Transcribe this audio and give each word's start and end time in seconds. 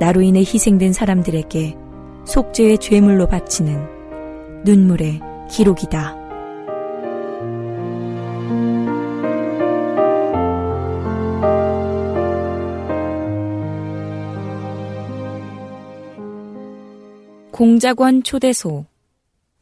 나로 0.00 0.22
인해 0.22 0.40
희생된 0.40 0.94
사람들에게 0.94 1.76
속죄의 2.24 2.78
죄물로 2.78 3.26
바치는 3.28 4.64
눈물의 4.64 5.20
기록이다. 5.50 6.16
공작원 17.50 18.22
초대소 18.22 18.86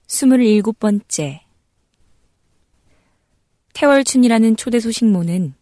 27번째 0.06 1.40
태월춘이라는 3.74 4.54
초대소 4.54 4.92
식모는 4.92 5.54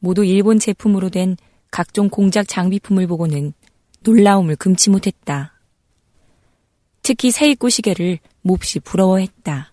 모두 0.00 0.24
일본 0.24 0.58
제품으로 0.58 1.08
된 1.08 1.36
각종 1.70 2.08
공작 2.08 2.48
장비품을 2.48 3.06
보고는 3.06 3.52
놀라움을 4.04 4.56
금치 4.56 4.90
못했다. 4.90 5.52
특히 7.02 7.30
세입구 7.30 7.70
시계를 7.70 8.18
몹시 8.42 8.80
부러워했다. 8.80 9.72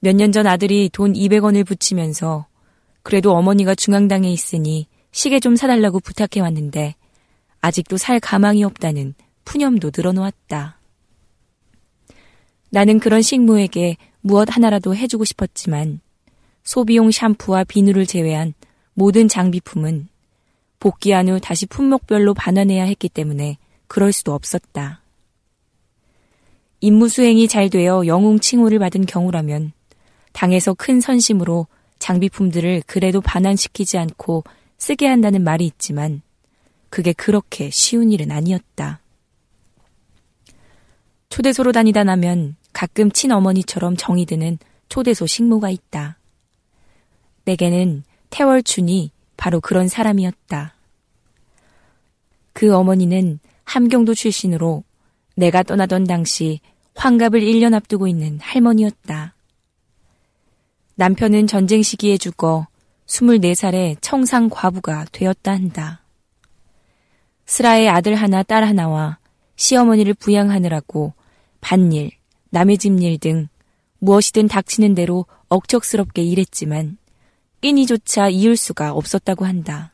몇 0.00 0.16
년 0.16 0.32
전 0.32 0.46
아들이 0.46 0.90
돈 0.92 1.14
200원을 1.14 1.66
붙이면서 1.66 2.46
그래도 3.02 3.32
어머니가 3.32 3.74
중앙당에 3.74 4.30
있으니 4.30 4.86
시계 5.12 5.40
좀 5.40 5.56
사달라고 5.56 6.00
부탁해 6.00 6.40
왔는데 6.40 6.94
아직도 7.60 7.96
살 7.96 8.20
가망이 8.20 8.64
없다는 8.64 9.14
푸념도 9.44 9.90
늘어놓았다. 9.96 10.78
나는 12.70 12.98
그런 12.98 13.22
식무에게 13.22 13.96
무엇 14.20 14.54
하나라도 14.54 14.94
해주고 14.94 15.24
싶었지만 15.24 16.00
소비용 16.64 17.10
샴푸와 17.10 17.64
비누를 17.64 18.06
제외한 18.06 18.52
모든 18.94 19.28
장비품은 19.28 20.08
복귀한 20.84 21.30
후 21.30 21.40
다시 21.40 21.64
품목별로 21.64 22.34
반환해야 22.34 22.84
했기 22.84 23.08
때문에 23.08 23.56
그럴 23.86 24.12
수도 24.12 24.34
없었다. 24.34 25.00
임무 26.80 27.08
수행이 27.08 27.48
잘 27.48 27.70
되어 27.70 28.06
영웅 28.06 28.38
칭호를 28.38 28.78
받은 28.80 29.06
경우라면 29.06 29.72
당에서 30.32 30.74
큰 30.74 31.00
선심으로 31.00 31.68
장비품들을 32.00 32.82
그래도 32.86 33.22
반환시키지 33.22 33.96
않고 33.96 34.44
쓰게 34.76 35.06
한다는 35.06 35.42
말이 35.42 35.64
있지만 35.64 36.20
그게 36.90 37.14
그렇게 37.14 37.70
쉬운 37.70 38.12
일은 38.12 38.30
아니었다. 38.30 39.00
초대소로 41.30 41.72
다니다 41.72 42.04
나면 42.04 42.56
가끔 42.74 43.10
친어머니처럼 43.10 43.96
정이 43.96 44.26
드는 44.26 44.58
초대소 44.90 45.26
식모가 45.26 45.70
있다. 45.70 46.18
내게는 47.46 48.04
태월춘이 48.28 49.13
바로 49.36 49.60
그런 49.60 49.88
사람이었다. 49.88 50.74
그 52.52 52.74
어머니는 52.74 53.40
함경도 53.64 54.14
출신으로 54.14 54.84
내가 55.36 55.62
떠나던 55.62 56.04
당시 56.04 56.60
환갑을 56.94 57.40
1년 57.40 57.74
앞두고 57.74 58.06
있는 58.06 58.38
할머니였다. 58.40 59.34
남편은 60.96 61.46
전쟁 61.48 61.82
시기에 61.82 62.16
죽어 62.16 62.68
24살의 63.06 63.96
청상 64.00 64.48
과부가 64.48 65.06
되었다 65.12 65.52
한다. 65.52 66.02
스라의 67.46 67.88
아들 67.88 68.14
하나 68.14 68.42
딸 68.42 68.64
하나와 68.64 69.18
시어머니를 69.56 70.14
부양하느라고 70.14 71.12
밭일, 71.60 72.12
남의 72.50 72.78
집 72.78 73.00
일 73.00 73.18
등 73.18 73.48
무엇이든 73.98 74.48
닥치는 74.48 74.94
대로 74.94 75.26
억척스럽게 75.48 76.22
일했지만 76.22 76.98
끼니조차 77.64 78.28
이을 78.28 78.58
수가 78.58 78.92
없었다고 78.92 79.46
한다. 79.46 79.90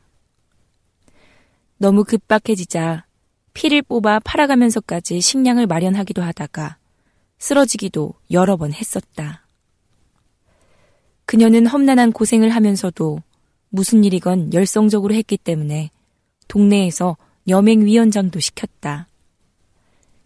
너무 1.79 2.03
급박해지자 2.03 3.07
피를 3.55 3.81
뽑아 3.83 4.19
팔아가면서까지 4.25 5.21
식량을 5.21 5.69
마련하기도 5.69 6.21
하다가 6.21 6.79
쓰러지기도 7.39 8.15
여러 8.33 8.57
번 8.57 8.73
했었다. 8.73 9.47
그녀는 11.27 11.65
험난한 11.69 12.11
고생을 12.11 12.51
하면서도 12.51 13.23
무슨 13.69 14.03
일이건 14.03 14.53
열성적으로 14.53 15.15
했기 15.15 15.37
때문에 15.37 15.91
동네에서 16.49 17.17
여맹위원장도 17.47 18.41
시켰다. 18.41 19.07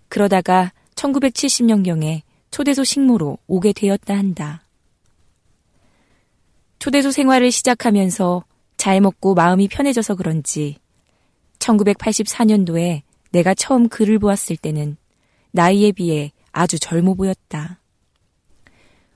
그러다가 0.09 0.73
1970년경에 0.95 2.23
초대소 2.51 2.85
식모로 2.85 3.37
오게 3.49 3.75
되었다 3.75 4.17
한다. 4.17 4.64
초대소 6.85 7.11
생활을 7.11 7.51
시작하면서 7.51 8.45
잘 8.77 9.01
먹고 9.01 9.33
마음이 9.33 9.69
편해져서 9.69 10.17
그런지 10.17 10.77
1984년도에 11.59 13.01
내가 13.33 13.55
처음 13.55 13.89
그를 13.89 14.19
보았을 14.19 14.59
때는 14.59 14.99
나이에 15.53 15.93
비해 15.93 16.31
아주 16.53 16.79
젊어 16.79 17.15
보였다. 17.15 17.81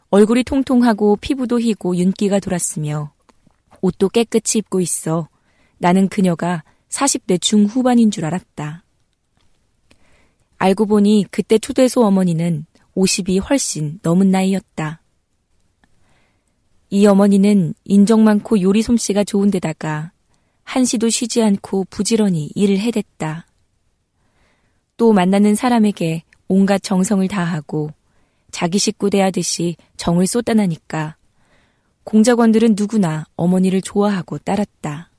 얼굴이 0.08 0.44
통통하고 0.44 1.16
피부도 1.16 1.60
희고 1.60 1.96
윤기가 1.96 2.40
돌았으며 2.40 3.12
옷도 3.82 4.08
깨끗이 4.08 4.60
입고 4.60 4.80
있어 4.80 5.28
나는 5.76 6.08
그녀가 6.08 6.64
40대 6.88 7.38
중후반인 7.38 8.10
줄 8.10 8.24
알았다. 8.24 8.82
알고 10.56 10.86
보니 10.86 11.26
그때 11.30 11.58
초대소 11.58 12.02
어머니는 12.06 12.64
50이 12.96 13.46
훨씬 13.46 14.00
넘은 14.02 14.30
나이였다. 14.30 15.02
이 16.90 17.06
어머니는 17.06 17.74
인정 17.84 18.24
많고 18.24 18.62
요리 18.62 18.82
솜씨가 18.82 19.24
좋은 19.24 19.50
데다가 19.50 20.12
한시도 20.64 21.10
쉬지 21.10 21.42
않고 21.42 21.86
부지런히 21.90 22.50
일을 22.54 22.78
해댔다. 22.78 23.46
또 24.96 25.12
만나는 25.12 25.54
사람에게 25.54 26.24
온갖 26.48 26.82
정성을 26.82 27.26
다하고 27.28 27.90
자기 28.50 28.78
식구 28.78 29.10
대하듯이 29.10 29.76
정을 29.96 30.26
쏟아나니까 30.26 31.16
공작원들은 32.04 32.74
누구나 32.76 33.26
어머니를 33.36 33.82
좋아하고 33.82 34.38
따랐다. 34.38 35.10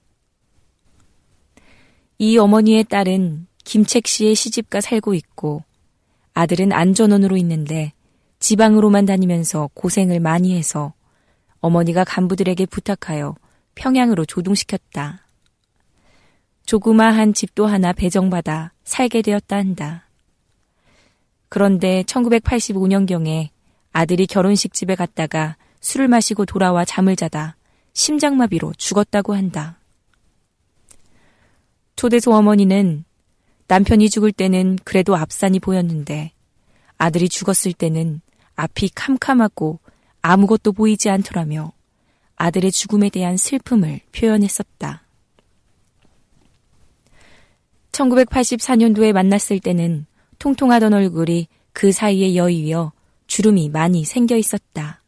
이 2.17 2.37
어머니의 2.37 2.83
딸은 2.85 3.47
김책 3.63 4.07
씨의 4.07 4.33
시집가 4.33 4.81
살고 4.81 5.13
있고 5.13 5.63
아들은 6.33 6.71
안전원으로 6.71 7.37
있는데 7.37 7.93
지방으로만 8.39 9.05
다니면서 9.05 9.69
고생을 9.75 10.19
많이 10.19 10.57
해서 10.57 10.93
어머니가 11.61 12.03
간부들에게 12.03 12.65
부탁하여 12.67 13.35
평양으로 13.75 14.25
조동시켰다. 14.25 15.25
조그마한 16.65 17.33
집도 17.33 17.65
하나 17.65 17.93
배정받아 17.93 18.73
살게 18.83 19.21
되었다 19.21 19.57
한다. 19.57 20.07
그런데 21.49 22.03
1985년경에 22.03 23.49
아들이 23.91 24.27
결혼식 24.27 24.73
집에 24.73 24.95
갔다가 24.95 25.57
술을 25.81 26.07
마시고 26.07 26.45
돌아와 26.45 26.85
잠을 26.85 27.15
자다 27.15 27.57
심장마비로 27.93 28.73
죽었다고 28.77 29.33
한다. 29.33 29.79
초대소 31.95 32.33
어머니는 32.33 33.03
남편이 33.67 34.09
죽을 34.09 34.31
때는 34.31 34.77
그래도 34.83 35.15
앞산이 35.15 35.59
보였는데 35.59 36.31
아들이 36.97 37.29
죽었을 37.29 37.73
때는 37.73 38.21
앞이 38.55 38.89
캄캄하고 38.95 39.79
아무것도 40.21 40.73
보이지 40.73 41.09
않더라며 41.09 41.71
아들의 42.35 42.71
죽음에 42.71 43.09
대한 43.09 43.37
슬픔을 43.37 44.01
표현했었다. 44.11 45.03
1984년도에 47.91 49.11
만났을 49.11 49.59
때는 49.59 50.05
통통하던 50.39 50.93
얼굴이 50.93 51.47
그 51.73 51.91
사이에 51.91 52.35
여위어 52.35 52.93
주름이 53.27 53.69
많이 53.69 54.05
생겨 54.05 54.37
있었다. 54.37 55.03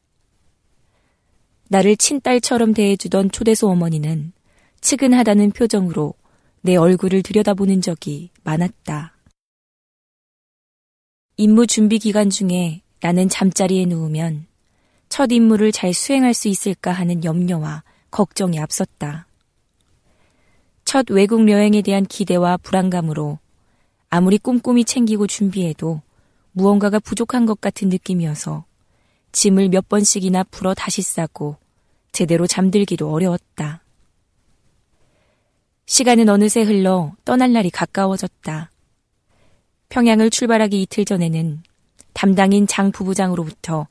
나를 1.70 1.96
친딸처럼 1.96 2.74
대해주던 2.74 3.32
초대소 3.32 3.70
어머니는 3.70 4.34
측은하다는 4.82 5.52
표정으로 5.52 6.14
내 6.62 6.76
얼굴을 6.76 7.24
들여다보는 7.24 7.82
적이 7.82 8.30
많았다. 8.44 9.16
임무 11.38 11.66
준비 11.68 11.98
기간 11.98 12.30
중에 12.30 12.82
나는 13.00 13.30
잠자리에 13.30 13.86
누우면 13.86 14.51
첫 15.12 15.30
임무를 15.30 15.74
잘 15.74 15.94
수행할 15.94 16.34
수 16.34 16.48
있을까 16.48 16.94
하는 16.94 17.26
염려와 17.26 17.84
걱정이 18.12 18.58
앞섰다. 18.62 19.28
첫 20.86 21.10
외국 21.10 21.50
여행에 21.50 21.82
대한 21.82 22.06
기대와 22.06 22.56
불안감으로 22.56 23.38
아무리 24.10 24.38
꼼꼼히 24.38 24.86
챙기고 24.86 25.28
준비해도 25.28 26.02
무언가가 26.54 26.98
부족한 26.98 27.46
것 27.46 27.60
같은 27.60 27.90
느낌이어서 27.90 28.64
짐을 29.34 29.68
몇 29.68 29.90
번씩이나 29.90 30.46
풀어 30.46 30.74
다시 30.74 31.02
싸고 31.02 31.58
제대로 32.14 32.48
잠들기도 32.48 33.12
어려웠다. 33.12 33.84
시간은 35.88 36.30
어느새 36.30 36.62
흘러 36.62 37.12
떠날 37.26 37.52
날이 37.52 37.70
가까워졌다. 37.70 38.72
평양을 39.90 40.30
출발하기 40.30 40.82
이틀 40.82 41.04
전에는 41.04 41.64
담당인 42.14 42.66
장 42.66 42.94
부부장으로부터 42.94 43.88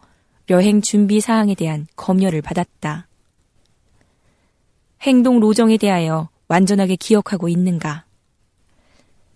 여행 0.51 0.81
준비 0.83 1.21
사항에 1.21 1.55
대한 1.55 1.87
검열을 1.95 2.43
받았다. 2.43 3.07
행동 5.03 5.39
로정에 5.39 5.77
대하여 5.77 6.29
완전하게 6.49 6.97
기억하고 6.97 7.49
있는가? 7.49 8.05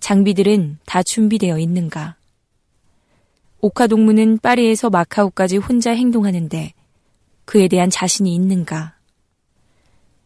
장비들은 0.00 0.78
다 0.84 1.05
준비되어 1.05 1.61
있는가? 1.61 2.16
오카 3.61 3.87
동무는 3.87 4.38
파리에서 4.38 4.90
마카오까지 4.90 5.58
혼자 5.58 5.93
행동하는데 5.93 6.75
그에 7.44 7.69
대한 7.69 7.90
자신이 7.90 8.34
있는가? 8.34 8.96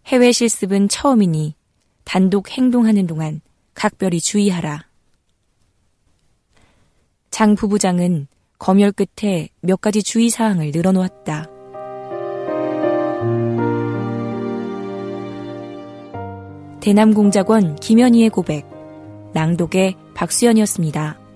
해외 0.06 0.32
실습은 0.32 0.88
처음이니 0.88 1.55
단독 2.05 2.49
행동하는 2.50 3.06
동안 3.06 3.43
각별히 3.75 4.20
주의하라. 4.20 4.87
장 7.31 7.55
부부장은 7.55 8.26
검열 8.58 8.93
끝에 8.93 9.49
몇 9.60 9.81
가지 9.81 10.02
주의사항을 10.02 10.72
늘어놓았다. 10.72 11.46
대남공작원 16.81 17.76
김현희의 17.76 18.31
고백, 18.31 18.66
낭독의 19.34 19.96
박수연이었습니다. 20.14 21.27